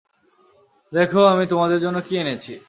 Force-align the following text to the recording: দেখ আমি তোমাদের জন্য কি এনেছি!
দেখ 0.93 1.11
আমি 1.31 1.45
তোমাদের 1.47 1.79
জন্য 1.79 1.97
কি 2.01 2.13
এনেছি! 2.17 2.53